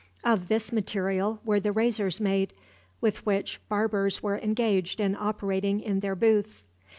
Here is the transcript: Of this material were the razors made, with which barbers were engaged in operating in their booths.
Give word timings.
Of 0.23 0.47
this 0.47 0.71
material 0.73 1.41
were 1.45 1.59
the 1.59 1.71
razors 1.71 2.19
made, 2.19 2.53
with 3.01 3.23
which 3.23 3.61
barbers 3.69 4.23
were 4.23 4.39
engaged 4.39 4.99
in 4.99 5.15
operating 5.15 5.79
in 5.79 5.99
their 5.99 6.15
booths. 6.15 6.65